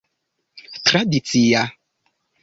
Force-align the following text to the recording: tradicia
tradicia 0.85 1.61